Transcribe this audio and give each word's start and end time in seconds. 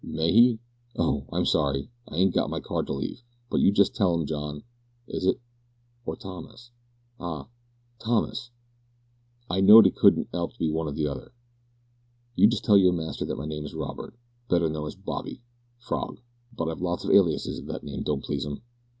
"May 0.03 0.31
he? 0.31 0.59
Oh! 0.97 1.25
I'm 1.31 1.45
sorry 1.45 1.91
I 2.07 2.15
ain't 2.17 2.33
got 2.33 2.49
my 2.49 2.59
card 2.59 2.87
to 2.87 2.93
leave, 2.93 3.21
but 3.51 3.59
you 3.59 3.71
just 3.71 3.93
tell 3.95 4.15
him, 4.15 4.25
John 4.25 4.63
is 5.07 5.27
it, 5.27 5.39
or 6.07 6.15
Thomas? 6.15 6.71
Ah! 7.19 7.47
Thomas. 7.99 8.49
I 9.47 9.61
knowed 9.61 9.85
it 9.85 9.95
couldn't 9.95 10.29
'elp 10.33 10.53
to 10.53 10.57
be 10.57 10.71
one 10.71 10.87
or 10.87 10.95
t'other; 10.95 11.33
you 12.33 12.47
just 12.47 12.65
tell 12.65 12.77
your 12.79 12.93
master 12.93 13.25
that 13.25 13.35
my 13.37 13.45
name 13.45 13.63
is 13.63 13.75
Robert, 13.75 14.15
better 14.49 14.69
known 14.69 14.87
as 14.87 14.95
Bobby, 14.95 15.43
Frog. 15.77 16.17
But 16.51 16.67
I've 16.67 16.81
lots 16.81 17.03
of 17.03 17.11
aliases, 17.11 17.59
if 17.59 17.67
that 17.67 17.83
name 17.83 18.01
don't 18.01 18.23
please 18.23 18.43
'im. 18.43 18.63